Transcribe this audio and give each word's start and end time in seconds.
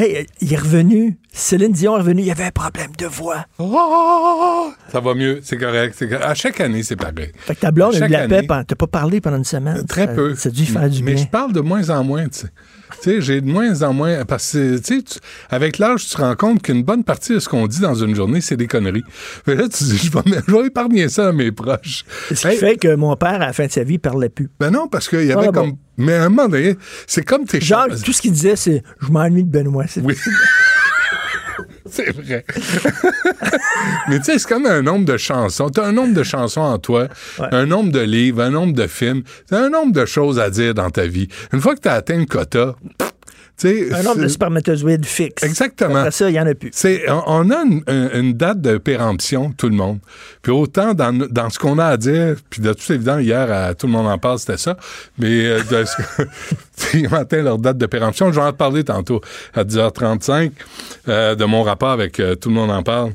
Hey, 0.00 0.26
il 0.40 0.52
est 0.52 0.56
revenu. 0.56 1.18
Céline 1.32 1.72
Dion 1.72 1.96
est 1.96 2.00
revenue. 2.00 2.22
Il 2.22 2.26
y 2.28 2.30
avait 2.30 2.44
un 2.44 2.50
problème 2.50 2.90
de 2.98 3.06
voix. 3.06 3.44
Oh! 3.58 4.70
ça 4.92 5.00
va 5.00 5.14
mieux, 5.14 5.40
c'est 5.42 5.56
correct. 5.58 6.00
À 6.22 6.34
chaque 6.34 6.60
année, 6.60 6.82
c'est 6.82 6.96
pareil. 6.96 7.32
Fait 7.36 7.54
que 7.54 7.60
ta 7.60 7.70
blonde 7.70 7.94
a 7.94 7.98
eu 7.98 8.08
de 8.08 8.12
la 8.12 8.20
année. 8.22 8.46
paix. 8.46 8.62
T'as 8.66 8.74
pas 8.76 8.86
parlé 8.86 9.20
pendant 9.20 9.38
une 9.38 9.44
semaine. 9.44 9.84
Très 9.86 10.06
Ça- 10.06 10.12
peu. 10.14 10.34
Ça 10.34 10.48
a 10.48 10.52
dû 10.52 10.64
faire 10.66 10.88
du 10.88 11.02
Mais 11.02 11.14
bien. 11.14 11.24
je 11.24 11.28
parle 11.28 11.52
de 11.52 11.60
moins 11.60 11.90
en 11.90 12.04
moins, 12.04 12.24
tu 12.28 12.40
sais. 12.40 12.48
Tu 13.02 13.10
sais, 13.10 13.20
j'ai 13.20 13.40
de 13.40 13.46
moins 13.50 13.82
en 13.82 13.92
moins. 13.92 14.24
Parce 14.24 14.52
que, 14.52 14.78
tu 14.78 15.00
sais, 15.06 15.20
avec 15.50 15.78
l'âge, 15.78 16.06
tu 16.06 16.14
te 16.16 16.20
rends 16.22 16.36
compte 16.36 16.62
qu'une 16.62 16.82
bonne 16.82 17.04
partie 17.04 17.34
de 17.34 17.38
ce 17.38 17.48
qu'on 17.48 17.66
dit 17.66 17.80
dans 17.80 17.94
une 17.94 18.14
journée, 18.14 18.40
c'est 18.40 18.56
des 18.56 18.66
conneries. 18.66 19.04
Fait 19.44 19.54
là, 19.56 19.68
tu 19.68 19.84
dis, 19.84 19.96
je 19.98 20.10
vais, 20.10 20.40
je 20.46 20.52
vais 20.52 20.66
épargner 20.66 21.08
ça 21.08 21.28
à 21.28 21.32
mes 21.32 21.52
proches. 21.52 22.04
Ce 22.34 22.48
qui 22.48 22.56
fait 22.56 22.76
que 22.76 22.94
mon 22.94 23.14
père, 23.16 23.34
à 23.34 23.38
la 23.38 23.52
fin 23.52 23.66
de 23.66 23.72
sa 23.72 23.84
vie, 23.84 23.98
parlait 23.98 24.28
plus. 24.30 24.48
Ben 24.60 24.70
non, 24.70 24.88
parce 24.88 25.08
qu'il 25.08 25.24
y 25.24 25.32
avait 25.32 25.48
Ah, 25.48 25.52
bon. 25.52 25.78
Mais 25.98 26.14
à 26.14 26.24
un 26.24 26.28
moment 26.30 26.48
donné, 26.48 26.76
c'est 27.06 27.22
comme 27.24 27.44
tes 27.44 27.60
Genre, 27.60 27.86
tout 28.04 28.12
ce 28.12 28.22
qu'il 28.22 28.32
disait, 28.32 28.56
c'est 28.56 28.82
«Je 29.00 29.08
m'ennuie 29.08 29.44
de 29.44 29.50
Benoît. 29.50 29.84
C'est- 29.88 30.00
Oui. 30.00 30.14
c'est 31.90 32.10
vrai. 32.10 32.44
Mais 34.08 34.18
tu 34.18 34.24
sais, 34.24 34.38
c'est 34.38 34.48
comme 34.48 34.66
un 34.66 34.82
nombre 34.82 35.04
de 35.04 35.16
chansons. 35.16 35.70
Tu 35.70 35.80
as 35.80 35.84
un 35.84 35.92
nombre 35.92 36.14
de 36.14 36.22
chansons 36.22 36.60
en 36.60 36.78
toi, 36.78 37.08
un 37.52 37.66
nombre 37.66 37.90
de 37.92 38.00
livres, 38.00 38.42
un 38.42 38.50
nombre 38.50 38.74
de 38.74 38.86
films. 38.86 39.22
Tu 39.48 39.54
as 39.54 39.58
un 39.58 39.70
nombre 39.70 39.92
de 39.92 40.04
choses 40.06 40.38
à 40.38 40.50
dire 40.50 40.74
dans 40.74 40.90
ta 40.90 41.06
vie. 41.06 41.28
Une 41.52 41.60
fois 41.60 41.74
que 41.74 41.80
tu 41.80 41.88
as 41.88 41.94
atteint 41.94 42.16
le 42.18 42.26
quota, 42.26 42.76
Un 43.64 44.02
nombre 44.02 44.22
de 44.22 44.28
spermatozoïdes 44.28 45.04
fixe. 45.04 45.42
Exactement. 45.42 45.96
Après 45.96 46.10
ça, 46.10 46.28
il 46.28 46.32
n'y 46.32 46.40
en 46.40 46.46
a 46.46 46.54
plus. 46.54 46.70
C'est, 46.72 47.10
on, 47.10 47.22
on 47.26 47.50
a 47.50 47.64
une, 48.14 48.32
date 48.34 48.60
de 48.60 48.78
péremption, 48.78 49.52
tout 49.56 49.68
le 49.68 49.74
monde. 49.74 49.98
Puis 50.42 50.52
autant 50.52 50.94
dans, 50.94 51.12
dans 51.12 51.50
ce 51.50 51.58
qu'on 51.58 51.78
a 51.78 51.86
à 51.86 51.96
dire, 51.96 52.36
puis 52.50 52.62
de 52.62 52.72
tout 52.72 52.92
évident, 52.92 53.18
hier, 53.18 53.50
à 53.50 53.74
Tout 53.74 53.86
le 53.86 53.92
monde 53.92 54.06
en 54.06 54.18
parle, 54.18 54.38
c'était 54.38 54.58
ça, 54.58 54.76
mais 55.18 55.46
euh, 55.46 55.62
de 55.62 55.84
ce 55.84 56.22
ils 56.94 57.06
ont 57.08 57.14
atteint 57.14 57.42
leur 57.42 57.58
date 57.58 57.78
de 57.78 57.86
péremption. 57.86 58.30
Je 58.32 58.40
vais 58.40 58.46
en 58.46 58.52
parler 58.52 58.84
tantôt 58.84 59.20
à 59.54 59.64
10h35 59.64 60.52
euh, 61.08 61.34
de 61.34 61.44
mon 61.44 61.62
rapport 61.62 61.90
avec 61.90 62.20
euh, 62.20 62.34
Tout 62.34 62.48
le 62.48 62.54
monde 62.54 62.70
en 62.70 62.82
parle 62.82 63.12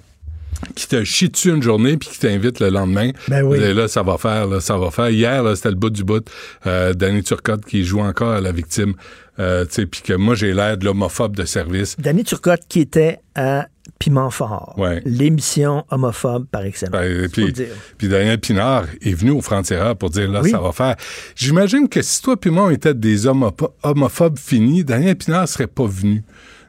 qui 0.75 0.87
te 0.87 1.03
chie 1.03 1.29
dessus 1.29 1.49
une 1.49 1.61
journée 1.61 1.97
puis 1.97 2.09
qui 2.09 2.19
t'invite 2.19 2.59
le 2.59 2.69
lendemain. 2.69 3.11
Ben 3.27 3.43
oui. 3.43 3.57
Et 3.57 3.73
là, 3.73 3.87
ça 3.87 4.03
va 4.03 4.17
faire, 4.17 4.47
là, 4.47 4.59
ça 4.59 4.77
va 4.77 4.91
faire. 4.91 5.09
Hier, 5.09 5.43
c'était 5.55 5.69
le 5.69 5.75
bout 5.75 5.89
du 5.89 6.03
bout. 6.03 6.25
Euh, 6.65 6.93
Danny 6.93 7.23
Turcotte 7.23 7.65
qui 7.65 7.83
joue 7.83 7.99
encore 7.99 8.31
à 8.31 8.41
la 8.41 8.51
victime. 8.51 8.93
Euh, 9.39 9.65
puis 9.65 10.01
que 10.03 10.13
moi, 10.13 10.35
j'ai 10.35 10.53
l'air 10.53 10.77
de 10.77 10.85
l'homophobe 10.85 11.35
de 11.35 11.45
service. 11.45 11.95
Danny 11.97 12.23
Turcotte 12.23 12.61
qui 12.69 12.81
était 12.81 13.19
à 13.35 13.67
Piment 13.99 14.29
Fort. 14.29 14.75
Ouais. 14.77 15.01
L'émission 15.05 15.85
homophobe 15.89 16.45
par 16.47 16.63
excellence. 16.63 16.91
Ben, 16.91 17.27
puis, 17.29 17.53
puis 17.97 18.07
Daniel 18.07 18.39
Pinard 18.39 18.85
est 19.01 19.13
venu 19.13 19.31
au 19.31 19.41
Frontières 19.41 19.95
pour 19.95 20.09
dire 20.09 20.29
là, 20.29 20.41
Oui. 20.41 20.51
ça 20.51 20.59
va 20.59 20.71
faire. 20.71 20.95
J'imagine 21.35 21.89
que 21.89 22.01
si 22.01 22.21
toi 22.21 22.35
et 22.43 22.49
moi, 22.49 22.65
on 22.65 22.69
était 22.69 22.93
des 22.93 23.25
homophobes 23.27 24.37
finis, 24.37 24.83
Daniel 24.83 25.15
Pinard 25.15 25.47
serait 25.47 25.67
pas 25.67 25.85
venu 25.85 26.23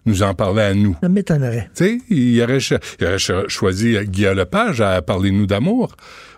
nous 0.06 0.22
en 0.22 0.34
parler 0.34 0.62
à 0.62 0.74
nous. 0.74 0.96
Ça 1.02 1.08
m'étonnerait. 1.08 1.70
Tu 1.74 1.84
sais, 1.84 1.98
il 2.10 2.42
aurait, 2.42 2.60
cho- 2.60 2.76
il 3.00 3.06
aurait 3.06 3.18
cho- 3.18 3.48
choisi 3.48 3.96
Guillaume 4.04 4.36
Lepage 4.36 4.80
à 4.80 5.00
Parler-nous 5.02 5.46
d'amour 5.46 5.96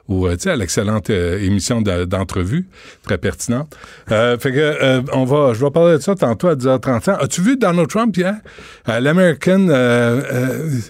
ou 0.08 0.28
euh, 0.28 0.36
tu 0.36 0.42
sais, 0.42 0.50
à 0.50 0.56
l'excellente 0.56 1.10
euh, 1.10 1.40
émission 1.42 1.82
de- 1.82 2.04
d'entrevue, 2.04 2.66
très 3.02 3.18
pertinente. 3.18 3.76
Euh, 4.12 4.38
fait 4.38 4.52
que 4.52 4.58
euh, 4.58 5.02
on 5.12 5.24
va, 5.24 5.52
je 5.52 5.64
vais 5.64 5.70
parler 5.72 5.94
de 5.96 6.02
ça 6.02 6.14
tantôt 6.14 6.46
à 6.48 6.54
10h35. 6.54 7.18
As-tu 7.24 7.40
vu 7.42 7.56
Donald 7.56 7.88
Trump 7.88 8.16
hier? 8.16 8.36
À 8.84 9.00
l'American 9.00 9.66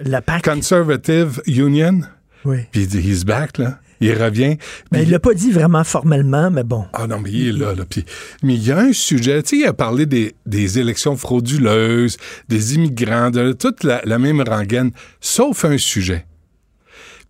La 0.04 0.20
PAC. 0.22 0.44
Conservative 0.44 1.41
Union? 1.47 2.00
Oui. 2.44 2.59
Puis 2.70 2.82
il 2.82 2.88
dit, 2.88 2.98
he's 3.10 3.25
back, 3.25 3.59
là. 3.59 3.78
Il 4.00 4.12
revient. 4.12 4.56
Ben, 4.90 4.98
Puis- 4.98 5.02
il 5.04 5.10
l'a 5.10 5.18
pas 5.18 5.32
dit 5.34 5.50
vraiment 5.50 5.82
formellement, 5.84 6.50
mais 6.50 6.64
bon. 6.64 6.84
ah 6.92 7.06
non, 7.06 7.18
mais 7.20 7.30
il 7.32 7.48
est 7.48 7.52
là, 7.52 7.74
là. 7.74 7.84
Puis, 7.88 8.04
mais 8.42 8.54
il 8.54 8.62
y 8.66 8.70
a 8.72 8.78
un 8.78 8.92
sujet, 8.92 9.42
tu 9.42 9.48
sais, 9.56 9.62
il 9.62 9.66
a 9.66 9.72
parlé 9.72 10.04
des, 10.06 10.34
des 10.44 10.78
élections 10.78 11.16
frauduleuses, 11.16 12.16
des 12.48 12.74
immigrants, 12.74 13.30
de 13.30 13.52
toute 13.52 13.84
la, 13.84 14.02
la 14.04 14.18
même 14.18 14.42
rengaine, 14.42 14.90
sauf 15.20 15.64
un 15.64 15.78
sujet. 15.78 16.26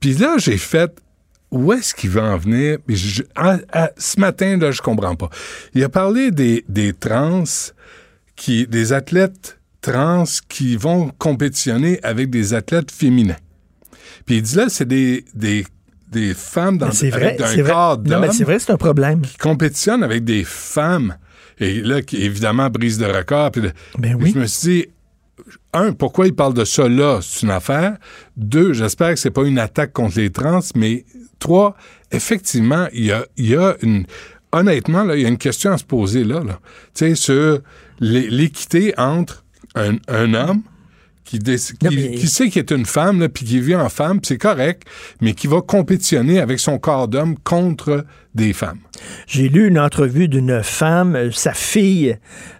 Puis 0.00 0.14
là, 0.14 0.36
j'ai 0.38 0.58
fait, 0.58 0.90
où 1.50 1.72
est-ce 1.72 1.94
qu'il 1.94 2.10
va 2.10 2.24
en 2.24 2.36
venir? 2.36 2.78
Je- 2.88 3.22
à- 3.34 3.58
à- 3.72 3.90
ce 3.96 4.18
matin, 4.20 4.56
là, 4.58 4.72
je 4.72 4.82
comprends 4.82 5.14
pas. 5.14 5.30
Il 5.74 5.82
a 5.84 5.88
parlé 5.88 6.30
des, 6.30 6.64
des 6.68 6.92
trans, 6.92 7.44
qui, 8.34 8.66
des 8.66 8.92
athlètes 8.92 9.58
trans 9.80 10.24
qui 10.48 10.76
vont 10.76 11.10
compétitionner 11.16 12.00
avec 12.02 12.28
des 12.28 12.54
athlètes 12.54 12.90
féminins. 12.90 13.36
Puis 14.26 14.36
il 14.38 14.42
dit 14.42 14.56
là, 14.56 14.68
c'est 14.68 14.88
des, 14.88 15.24
des, 15.34 15.64
des 16.10 16.34
femmes 16.34 16.78
dans, 16.78 16.90
C'est 16.92 17.10
vrai. 17.10 17.36
c'est 17.38 17.62
vrai. 17.62 17.96
Non, 18.06 18.20
mais 18.20 18.32
c'est 18.32 18.44
vrai, 18.44 18.58
c'est 18.58 18.72
un 18.72 18.76
problème. 18.76 19.22
qui 19.22 19.36
compétitionne 19.38 20.02
avec 20.02 20.24
des 20.24 20.44
femmes 20.44 21.16
et 21.58 21.80
là, 21.80 22.02
qui 22.02 22.22
évidemment 22.22 22.68
brise 22.70 22.98
de 22.98 23.06
record. 23.06 23.50
Puis, 23.50 23.62
Ben 23.98 24.14
oui. 24.20 24.32
je 24.34 24.38
me 24.38 24.46
suis 24.46 24.68
dit, 24.68 24.86
un, 25.72 25.92
pourquoi 25.92 26.26
il 26.26 26.34
parle 26.34 26.54
de 26.54 26.64
ça 26.64 26.88
là? 26.88 27.20
C'est 27.22 27.42
une 27.44 27.50
affaire. 27.52 27.96
Deux, 28.36 28.72
j'espère 28.72 29.10
que 29.10 29.16
c'est 29.16 29.30
pas 29.30 29.44
une 29.44 29.58
attaque 29.58 29.92
contre 29.92 30.18
les 30.18 30.30
trans, 30.30 30.60
mais 30.74 31.04
trois, 31.38 31.76
effectivement, 32.12 32.88
il 32.92 33.06
y 33.06 33.12
a, 33.12 33.24
il 33.36 33.46
y 33.48 33.56
a 33.56 33.76
une. 33.82 34.06
Honnêtement, 34.52 35.02
là, 35.04 35.16
il 35.16 35.22
y 35.22 35.26
a 35.26 35.28
une 35.28 35.36
question 35.38 35.72
à 35.72 35.76
se 35.78 35.84
poser 35.84 36.24
là. 36.24 36.40
là. 36.40 36.60
Tu 36.94 37.08
sais, 37.08 37.14
sur 37.14 37.60
l'é- 38.00 38.30
l'équité 38.30 38.94
entre 38.96 39.44
un, 39.74 39.96
un 40.08 40.32
homme 40.34 40.62
qui, 41.26 41.38
qui, 41.40 41.96
mais- 41.96 42.14
qui 42.14 42.26
sait 42.28 42.48
qu'il 42.48 42.60
est 42.60 42.70
une 42.70 42.86
femme, 42.86 43.20
là, 43.20 43.28
puis 43.28 43.44
qui 43.44 43.60
vit 43.60 43.74
en 43.74 43.88
femme, 43.88 44.20
puis 44.20 44.28
c'est 44.28 44.38
correct, 44.38 44.84
mais 45.20 45.34
qui 45.34 45.46
va 45.48 45.60
compétitionner 45.60 46.40
avec 46.40 46.58
son 46.60 46.78
corps 46.78 47.08
d'homme 47.08 47.36
contre 47.42 48.04
des 48.34 48.52
femmes. 48.52 48.78
J'ai 49.26 49.48
lu 49.48 49.66
une 49.68 49.78
entrevue 49.78 50.28
d'une 50.28 50.62
femme, 50.62 51.16
euh, 51.16 51.30
sa 51.32 51.52
fille, 51.52 52.16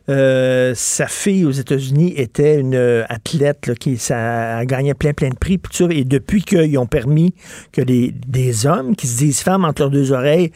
euh, 0.08 0.72
sa 0.74 1.06
fille 1.06 1.44
aux 1.44 1.50
États-Unis 1.50 2.14
était 2.16 2.58
une 2.58 2.74
euh, 2.74 3.04
athlète 3.08 3.66
là, 3.66 3.74
qui 3.74 3.96
ça, 3.98 4.58
a 4.58 4.64
gagné 4.64 4.94
plein 4.94 5.12
plein 5.12 5.28
de 5.30 5.34
prix, 5.36 5.58
puis 5.58 5.84
et 5.98 6.04
depuis 6.04 6.42
qu'ils 6.42 6.76
ont 6.78 6.86
permis 6.86 7.34
que 7.72 7.80
les, 7.82 8.12
des 8.26 8.66
hommes 8.66 8.96
qui 8.96 9.06
se 9.06 9.16
disent 9.18 9.40
femmes 9.40 9.64
entre 9.64 9.82
leurs 9.82 9.90
deux 9.90 10.12
oreilles 10.12 10.50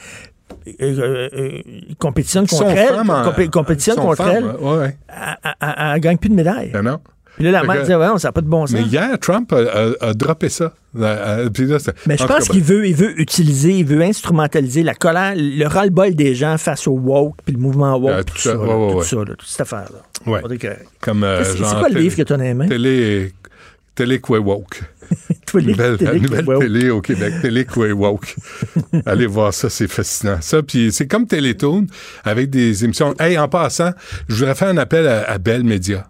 euh, 0.80 0.98
euh, 0.98 1.28
euh, 1.32 1.60
compétitionnent 1.98 2.46
contre 2.46 2.64
compétitionnent 3.50 3.96
contre 3.96 4.22
elle, 4.28 4.44
ouais, 4.44 4.96
elle, 5.08 5.36
elle- 5.44 5.54
elle- 5.60 5.92
elle 5.94 6.00
gagne 6.00 6.18
plus 6.18 6.28
de 6.30 6.34
médailles. 6.34 6.70
Ben 6.72 6.82
non. 6.82 6.98
Puis 7.36 7.44
là, 7.44 7.50
la 7.52 7.62
mère 7.64 7.80
disait, 7.82 7.94
ouais, 7.94 8.06
ça 8.18 8.28
n'a 8.28 8.32
pas 8.32 8.40
de 8.40 8.46
bon 8.48 8.66
sens. 8.66 8.74
Mais 8.78 8.82
hier, 8.82 9.18
Trump 9.18 9.52
a, 9.52 9.56
a- 9.58 10.08
a 10.10 10.14
droppé 10.14 10.48
ça. 10.48 10.72
Euh, 10.98 11.48
puis 11.50 11.66
là, 11.66 11.78
c'est- 11.78 11.94
Mais 12.06 12.16
je 12.18 12.24
pense 12.26 12.48
qu'il 12.48 12.62
veut, 12.62 12.86
il 12.86 12.94
veut 12.94 13.18
utiliser, 13.20 13.72
il 13.78 13.84
veut 13.86 14.02
instrumentaliser 14.02 14.82
la 14.82 14.94
colère, 14.94 15.34
le 15.36 15.64
ras-le-bol 15.66 16.14
des 16.14 16.34
gens 16.34 16.58
face 16.58 16.86
au 16.86 16.92
woke, 16.92 17.36
puis 17.44 17.54
le 17.54 17.60
mouvement 17.60 17.96
woke, 17.96 18.10
Euh, 18.12 18.22
tout 18.22 18.34
tout, 18.34 18.40
ça, 18.40 18.52
ça, 18.52 18.58
ouais, 18.58 18.66
là, 18.66 18.76
ouais, 18.76 18.92
tout 18.92 18.98
ouais. 18.98 19.04
ça, 19.04 19.16
là, 19.16 19.24
toute 19.24 19.44
cette 19.48 19.60
affaire-là. 19.60 20.30
Ouais. 20.32 20.40
On. 20.44 20.48
Comme 21.00 21.24
euh, 21.24 21.44
C'est 21.44 21.58
quoi 21.78 21.88
le 21.88 22.00
livre 22.00 22.16
que 22.16 22.22
tu 22.22 22.32
as 22.32 22.36
dans 22.36 22.42
les 22.42 22.54
mains? 22.54 22.68
Télé... 22.68 23.32
Télé 23.94 24.20
Woke. 24.28 24.82
Nouvelle, 25.54 25.98
télé- 25.98 26.20
nouvelle 26.20 26.58
télé 26.60 26.90
au 26.90 27.00
Québec, 27.02 27.34
Télé 27.42 27.66
Woke. 27.92 28.36
Allez 29.06 29.26
voir 29.26 29.52
ça, 29.52 29.68
c'est 29.68 29.88
fascinant. 29.88 30.38
Ça, 30.40 30.62
puis 30.62 30.90
c'est 30.92 31.06
comme 31.08 31.26
Télétoon 31.26 31.86
avec 32.24 32.48
des 32.50 32.84
émissions. 32.84 33.14
Hey, 33.18 33.36
en 33.36 33.48
passant, 33.48 33.90
je 34.28 34.36
voudrais 34.36 34.54
faire 34.54 34.68
un 34.68 34.76
appel 34.78 35.06
à, 35.08 35.28
à 35.28 35.38
Bell 35.38 35.64
Media. 35.64 36.06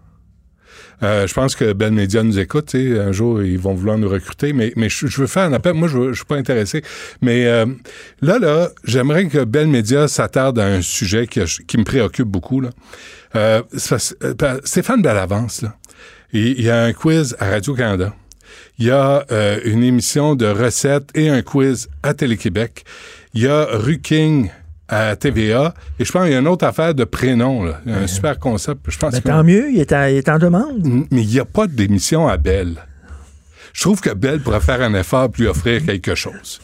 Euh, 1.03 1.27
je 1.27 1.33
pense 1.33 1.55
que 1.55 1.73
Bell 1.73 1.91
Media 1.91 2.23
nous 2.23 2.39
écoute. 2.39 2.75
Un 2.75 3.11
jour, 3.11 3.41
ils 3.41 3.59
vont 3.59 3.73
vouloir 3.73 3.97
nous 3.97 4.09
recruter, 4.09 4.53
mais, 4.53 4.73
mais 4.75 4.89
je, 4.89 5.07
veux 5.19 5.27
faire 5.27 5.43
un 5.43 5.53
appel. 5.53 5.73
Moi, 5.73 5.87
je, 5.87 6.09
je 6.09 6.17
suis 6.17 6.25
pas 6.25 6.37
intéressé. 6.37 6.83
Mais 7.21 7.45
euh, 7.47 7.65
là, 8.21 8.39
là, 8.39 8.69
j'aimerais 8.83 9.25
que 9.27 9.43
Bell 9.43 9.67
Media 9.67 10.07
s'attarde 10.07 10.59
à 10.59 10.65
un 10.65 10.81
sujet 10.81 11.27
qui, 11.27 11.41
qui 11.67 11.77
me 11.77 11.83
préoccupe 11.83 12.27
beaucoup. 12.27 12.61
Là. 12.61 12.69
Euh, 13.35 13.61
euh, 14.23 14.59
Stéphane 14.63 15.01
Bellavance, 15.01 15.61
là, 15.61 15.75
il 16.33 16.59
il 16.59 16.65
y 16.65 16.69
a 16.69 16.83
un 16.83 16.93
quiz 16.93 17.35
à 17.39 17.49
Radio-Canada. 17.49 18.13
Il 18.77 18.87
y 18.87 18.91
a 18.91 19.25
euh, 19.31 19.59
une 19.63 19.83
émission 19.83 20.35
de 20.35 20.45
recettes 20.45 21.09
et 21.15 21.29
un 21.29 21.41
quiz 21.41 21.87
à 22.03 22.13
Télé-Québec. 22.13 22.83
Il 23.33 23.43
y 23.43 23.47
a 23.47 23.65
Ruking 23.65 24.49
à 24.91 25.15
TVA. 25.15 25.73
Et 25.99 26.05
je 26.05 26.11
pense 26.11 26.23
qu'il 26.23 26.33
y 26.33 26.35
a 26.35 26.39
une 26.39 26.47
autre 26.47 26.65
affaire 26.65 26.93
de 26.93 27.03
prénom. 27.05 27.63
Là. 27.63 27.81
Il 27.85 27.91
y 27.91 27.95
a 27.95 27.99
un 27.99 28.07
super 28.07 28.37
concept. 28.37 28.81
Je 28.89 28.97
pense 28.99 29.13
Ben, 29.13 29.21
que- 29.21 29.27
tant 29.27 29.43
mieux, 29.43 29.71
il 29.71 29.79
est, 29.79 29.91
en, 29.93 30.05
il 30.05 30.17
est 30.17 30.29
en 30.29 30.37
demande. 30.37 30.83
mais 31.09 31.21
il 31.23 31.27
n'y 31.27 31.39
a 31.39 31.45
pas 31.45 31.65
d'émission 31.67 32.27
à 32.27 32.37
Belle. 32.37 32.75
Je 33.73 33.81
trouve 33.81 34.01
que 34.01 34.09
Belle 34.13 34.41
pourrait 34.41 34.59
faire 34.59 34.81
un 34.81 34.93
effort 34.93 35.31
pour 35.31 35.41
lui 35.41 35.47
offrir 35.47 35.83
quelque 35.85 36.13
chose. 36.13 36.59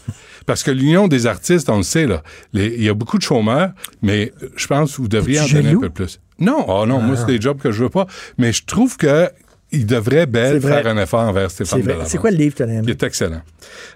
Parce 0.45 0.61
que 0.63 0.71
l'Union 0.71 1.07
des 1.07 1.25
artistes, 1.25 1.69
on 1.69 1.77
le 1.77 1.83
sait, 1.83 2.05
là, 2.05 2.21
il 2.53 2.81
y 2.83 2.89
a 2.89 2.93
beaucoup 2.93 3.17
de 3.17 3.23
chômeurs, 3.23 3.71
mais 4.01 4.31
je 4.55 4.67
pense 4.67 4.95
que 4.95 5.01
vous 5.01 5.07
devriez 5.07 5.39
en 5.39 5.45
donner 5.47 5.69
un 5.71 5.79
peu 5.79 5.89
plus. 5.89 6.19
Non, 6.39 6.65
oh 6.67 6.85
non, 6.85 6.99
moi, 7.01 7.15
c'est 7.17 7.25
des 7.25 7.41
jobs 7.41 7.57
que 7.59 7.71
je 7.71 7.83
veux 7.83 7.89
pas. 7.89 8.07
Mais 8.37 8.51
je 8.53 8.63
trouve 8.65 8.95
que 8.97 9.29
il 9.71 9.85
devrait, 9.85 10.25
vrai. 10.25 10.59
faire 10.59 10.87
un 10.87 10.97
effort 10.97 11.21
envers 11.21 11.51
Stéphane. 11.51 11.81
Bellavance. 11.81 12.07
C'est 12.07 12.17
quoi 12.17 12.31
le 12.31 12.37
livre, 12.37 12.55
que 12.55 12.63
aimé? 12.63 12.81
Il 12.83 12.89
est 12.89 13.03
excellent. 13.03 13.41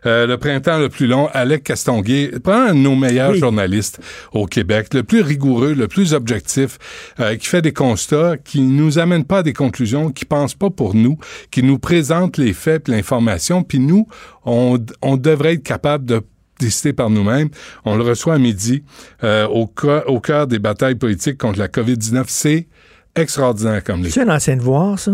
Euh, 0.05 0.27
le 0.27 0.37
printemps 0.37 0.77
le 0.77 0.89
plus 0.89 1.07
long, 1.07 1.29
Alec 1.33 1.63
Castonguay, 1.63 2.31
prend 2.43 2.67
un 2.69 2.73
de 2.73 2.79
nos 2.79 2.95
meilleurs 2.95 3.31
Oui. 3.31 3.39
journalistes 3.39 3.99
au 4.33 4.45
Québec, 4.45 4.93
le 4.93 5.03
plus 5.03 5.21
rigoureux, 5.21 5.73
le 5.73 5.87
plus 5.87 6.13
objectif, 6.13 6.77
euh, 7.19 7.37
qui 7.37 7.47
fait 7.47 7.61
des 7.61 7.73
constats, 7.73 8.35
qui 8.37 8.61
nous 8.61 8.99
amène 8.99 9.23
pas 9.23 9.39
à 9.39 9.43
des 9.43 9.53
conclusions, 9.53 10.11
qui 10.11 10.25
pense 10.25 10.55
pas 10.55 10.69
pour 10.69 10.93
nous, 10.93 11.17
qui 11.51 11.63
nous 11.63 11.79
présente 11.79 12.37
les 12.37 12.53
faits, 12.53 12.89
l'information, 12.89 13.63
puis 13.63 13.79
nous, 13.79 14.07
on, 14.45 14.77
on 15.01 15.15
devrait 15.15 15.53
être 15.53 15.63
capable 15.63 16.05
de 16.05 16.21
décider 16.61 16.93
par 16.93 17.09
nous-mêmes. 17.09 17.49
On 17.85 17.95
le 17.95 18.03
reçoit 18.03 18.35
à 18.35 18.37
midi 18.37 18.83
euh, 19.23 19.47
au, 19.47 19.67
cœur 19.67 20.47
des 20.47 20.59
batailles 20.59 20.95
politiques 20.95 21.37
contre 21.37 21.59
la 21.59 21.67
COVID-19. 21.67 22.25
C'est 22.27 22.67
extraordinaire 23.15 23.83
comme 23.83 24.01
livre. 24.03 24.13
C'est 24.13 24.21
un 24.21 24.33
ancien 24.33 24.55
devoir, 24.55 24.97
ça? 24.97 25.13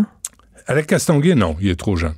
Alec 0.67 0.87
Castonguay, 0.87 1.35
non, 1.35 1.55
il 1.61 1.69
est 1.69 1.75
trop 1.79 1.95
jeune. 1.95 2.13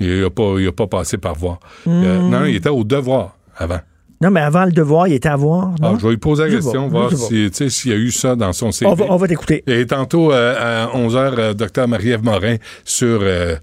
Il 0.00 0.22
n'a 0.22 0.30
pas, 0.30 0.54
il 0.58 0.66
a 0.68 0.72
pas 0.72 0.86
passé 0.86 1.18
par 1.18 1.34
voir. 1.34 1.58
Euh, 1.86 2.20
Hmm. 2.20 2.30
non, 2.30 2.44
il 2.44 2.56
était 2.56 2.68
au 2.68 2.84
devoir 2.84 3.36
avant. 3.56 3.80
Non, 4.20 4.30
mais 4.30 4.40
avant 4.40 4.64
le 4.64 4.72
devoir, 4.72 5.06
il 5.08 5.14
était 5.14 5.28
à 5.28 5.36
voir. 5.36 5.74
Ah, 5.82 5.94
je 5.98 6.02
vais 6.04 6.10
lui 6.10 6.16
poser 6.16 6.44
la 6.44 6.48
Je 6.50 6.54
question, 6.56 6.88
voir 6.88 7.12
si, 7.12 7.50
s'il 7.68 7.90
y 7.90 7.94
a 7.94 7.98
eu 7.98 8.10
ça 8.10 8.34
dans 8.36 8.52
son 8.54 8.72
CV. 8.72 8.90
on 9.08 9.16
va, 9.16 9.28
t'écouter. 9.28 9.62
Et 9.66 9.84
tantôt, 9.86 10.32
euh, 10.32 10.86
à 10.86 10.96
11h, 10.96 11.34
euh, 11.38 11.52
docteur 11.54 11.88
Marie-Ève 11.88 12.24
Morin, 12.24 12.56
sur... 12.84 13.18
euh, 13.22 13.56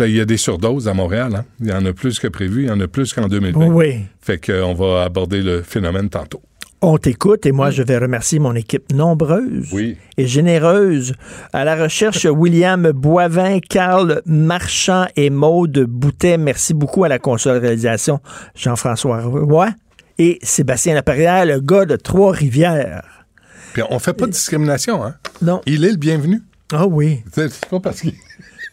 il 0.00 0.10
y 0.16 0.20
a 0.20 0.24
des 0.24 0.36
surdoses 0.38 0.88
à 0.88 0.94
Montréal. 0.94 1.34
hein. 1.36 1.44
Il 1.60 1.68
y 1.68 1.72
en 1.72 1.84
a 1.84 1.92
plus 1.92 2.18
que 2.18 2.26
prévu. 2.28 2.62
Il 2.62 2.68
y 2.68 2.70
en 2.72 2.80
a 2.80 2.88
plus 2.88 3.12
qu'en 3.12 3.28
2020. 3.28 3.66
Oui. 3.68 4.00
Fait 4.20 4.38
qu'on 4.44 4.74
va 4.74 5.04
aborder 5.04 5.42
le 5.42 5.62
phénomène 5.62 6.08
tantôt. 6.08 6.40
On 6.86 6.98
t'écoute 6.98 7.46
et 7.46 7.52
moi, 7.52 7.70
je 7.70 7.82
vais 7.82 7.96
remercier 7.96 8.38
mon 8.38 8.54
équipe 8.54 8.92
nombreuse 8.92 9.70
Oui. 9.72 9.96
et 10.18 10.26
généreuse. 10.26 11.14
À 11.54 11.64
la 11.64 11.76
recherche, 11.82 12.26
William 12.30 12.92
Boivin, 12.92 13.60
Carl 13.60 14.20
Marchand 14.26 15.06
et 15.16 15.30
Maude 15.30 15.78
Boutet. 15.88 16.36
Merci 16.36 16.74
beaucoup 16.74 17.02
à 17.04 17.08
la 17.08 17.18
console 17.18 17.56
réalisation, 17.56 18.20
Jean-François 18.54 19.22
Roy 19.22 19.70
et 20.18 20.38
Sébastien 20.42 20.92
Laperrière, 20.92 21.46
le 21.46 21.58
gars 21.60 21.86
de 21.86 21.96
Trois-Rivières. 21.96 23.24
Puis 23.72 23.82
on 23.88 23.98
fait 23.98 24.12
pas 24.12 24.26
de 24.26 24.32
discrimination, 24.32 25.02
hein? 25.02 25.14
Non. 25.40 25.62
Il 25.64 25.86
est 25.86 25.90
le 25.92 25.96
bienvenu. 25.96 26.42
Ah 26.70 26.86
oui. 26.86 27.22
C'est 27.32 27.50
c'est 27.50 27.66
pas 27.66 27.80
parce 27.80 28.02
qu'il... 28.02 28.12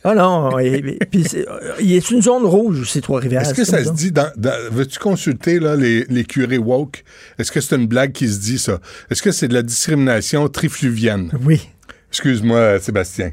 Ah 0.03 0.15
non. 0.15 0.57
et- 0.59 0.97
puis 1.11 1.23
c'est- 1.23 1.45
est 1.79 2.09
une 2.11 2.21
zone 2.21 2.43
rouge, 2.43 2.89
ces 2.89 3.01
Trois-Rivières. 3.01 3.41
Est-ce 3.43 3.53
que 3.53 3.63
ça 3.63 3.83
se 3.83 3.91
dit 3.91 4.11
dans, 4.11 4.31
dans- 4.35 4.57
veux-tu 4.71 4.97
consulter 4.97 5.59
là, 5.59 5.75
les, 5.75 6.05
les 6.09 6.23
curés 6.23 6.57
woke? 6.57 7.03
Est-ce 7.37 7.51
que 7.51 7.61
c'est 7.61 7.75
une 7.75 7.87
blague 7.87 8.11
qui 8.11 8.27
se 8.27 8.39
dit 8.39 8.57
ça? 8.57 8.79
Est-ce 9.09 9.21
que 9.21 9.31
c'est 9.31 9.47
de 9.47 9.53
la 9.53 9.61
discrimination 9.63 10.47
trifluvienne? 10.49 11.29
Oui. 11.45 11.69
Excuse-moi, 12.09 12.79
Sébastien. 12.79 13.31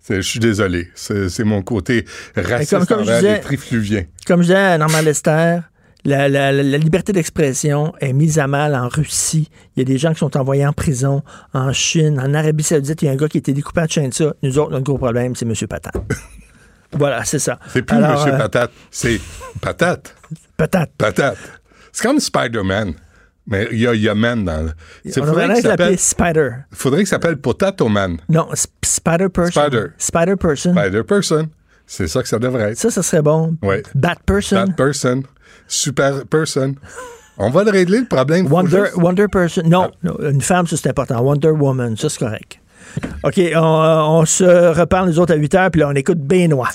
C'est- 0.00 0.16
Je 0.16 0.28
suis 0.28 0.40
désolé. 0.40 0.88
C'est 0.94 1.28
c'est 1.28 1.44
mon 1.44 1.62
côté 1.62 2.04
raciste 2.36 2.70
comme- 2.70 2.86
comme 2.86 3.04
je 3.06 3.12
disais- 3.14 3.34
les 3.34 3.40
trifluviens. 3.40 4.04
Comme 4.26 4.40
je 4.42 4.46
disais 4.48 4.56
à 4.56 4.78
Normand 4.78 5.00
Lester, 5.02 5.58
la, 6.08 6.28
la- 6.28 6.52
la- 6.52 6.62
la 6.62 6.78
liberté 6.78 7.12
d'expression 7.12 7.92
est 8.00 8.12
mise 8.12 8.38
à 8.38 8.46
mal 8.46 8.74
en 8.74 8.88
Russie. 8.88 9.48
Il 9.76 9.80
y 9.80 9.82
a 9.82 9.84
des 9.84 9.98
gens 9.98 10.12
qui 10.12 10.18
sont 10.18 10.36
envoyés 10.36 10.66
en 10.66 10.72
prison 10.72 11.22
en 11.52 11.72
Chine, 11.72 12.18
en 12.20 12.34
Arabie 12.34 12.64
Saoudite. 12.64 13.02
Il 13.02 13.06
y 13.06 13.08
a 13.08 13.12
un 13.12 13.16
gars 13.16 13.28
qui 13.28 13.38
a 13.38 13.40
été 13.40 13.52
découpé 13.52 13.80
en 13.82 13.86
chaîne 13.86 14.08
de 14.10 14.14
ça. 14.14 14.32
Nous 14.42 14.58
autres, 14.58 14.70
notre 14.72 14.84
gros 14.84 14.98
problème, 14.98 15.34
c'est 15.36 15.44
M. 15.46 15.54
Patate. 15.68 15.94
voilà, 16.92 17.24
c'est 17.24 17.38
ça. 17.38 17.58
C'est 17.72 17.82
plus 17.82 17.96
Alors, 17.96 18.12
Monsieur 18.18 18.34
euh, 18.34 18.38
Patate, 18.38 18.70
c'est 18.90 19.20
Patate. 19.60 20.14
Patate. 20.56 20.90
Patate. 20.98 21.38
C'est 21.92 22.06
comme 22.06 22.20
Spider-Man. 22.20 22.94
Mais 23.50 23.66
il 23.72 23.78
y 23.80 23.86
a, 23.86 23.94
il 23.94 24.02
y 24.02 24.08
a 24.10 24.14
Man 24.14 24.44
dans 24.44 24.62
le. 24.66 24.70
On 25.06 25.24
faudrait 25.26 25.46
l'appeler 25.48 25.62
s'appelle- 25.62 25.98
Spider. 25.98 26.50
faudrait 26.70 26.98
qu'il 27.00 27.06
s'appelle 27.06 27.38
Potato 27.38 27.88
Man. 27.88 28.18
Non, 28.28 28.48
Sp- 28.52 28.68
Spider 28.84 29.28
Person. 29.30 29.62
Spider. 29.62 29.84
Spider 29.96 30.36
Person. 30.36 30.72
Spider 30.74 31.02
Person. 31.02 31.48
C'est 31.86 32.08
ça 32.08 32.22
que 32.22 32.28
ça 32.28 32.38
devrait 32.38 32.72
être. 32.72 32.76
Ça, 32.78 32.90
ça 32.90 33.02
serait 33.02 33.22
bon. 33.22 33.56
Bat 33.94 34.16
Person. 34.26 34.56
Bad 34.56 34.76
person. 34.76 35.22
Super 35.66 36.24
person. 36.26 36.74
On 37.38 37.50
va 37.50 37.62
le 37.64 37.70
régler, 37.70 38.00
le 38.00 38.06
problème. 38.06 38.46
Wonder, 38.50 38.84
juste- 38.86 38.96
Wonder 38.96 39.26
Person. 39.30 39.62
Ah. 39.66 39.90
Non, 40.02 40.16
une 40.28 40.40
femme, 40.40 40.66
ça 40.66 40.76
c'est 40.76 40.88
important. 40.88 41.20
Wonder 41.22 41.50
Woman, 41.50 41.96
ça 41.96 42.08
c'est 42.08 42.18
correct. 42.18 42.58
OK, 43.22 43.40
on, 43.54 43.60
on 43.60 44.24
se 44.24 44.44
reparle 44.78 45.08
nous 45.08 45.18
autres 45.20 45.34
à 45.34 45.36
8 45.36 45.54
heures, 45.54 45.70
puis 45.70 45.80
là 45.80 45.88
on 45.88 45.94
écoute 45.94 46.18
Benoît. 46.18 46.70